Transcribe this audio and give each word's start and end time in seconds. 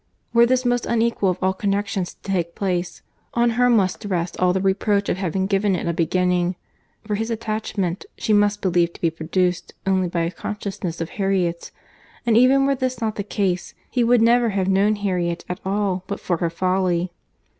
—Were 0.33 0.47
this 0.47 0.65
most 0.65 0.87
unequal 0.87 1.29
of 1.29 1.37
all 1.43 1.53
connexions 1.53 2.15
to 2.15 2.21
take 2.23 2.55
place, 2.55 3.03
on 3.35 3.51
her 3.51 3.69
must 3.69 4.03
rest 4.05 4.35
all 4.39 4.51
the 4.51 4.59
reproach 4.59 5.09
of 5.09 5.17
having 5.17 5.45
given 5.45 5.75
it 5.75 5.87
a 5.87 5.93
beginning; 5.93 6.55
for 7.05 7.13
his 7.13 7.29
attachment, 7.29 8.07
she 8.17 8.33
must 8.33 8.63
believe 8.63 8.93
to 8.93 8.99
be 8.99 9.11
produced 9.11 9.75
only 9.85 10.07
by 10.07 10.21
a 10.21 10.31
consciousness 10.31 11.01
of 11.01 11.11
Harriet's;—and 11.21 12.35
even 12.35 12.65
were 12.65 12.73
this 12.73 12.99
not 12.99 13.15
the 13.15 13.23
case, 13.23 13.75
he 13.91 14.03
would 14.03 14.23
never 14.23 14.49
have 14.49 14.67
known 14.67 14.95
Harriet 14.95 15.45
at 15.47 15.59
all 15.63 16.03
but 16.07 16.19
for 16.19 16.37
her 16.37 16.49
folly. 16.49 17.13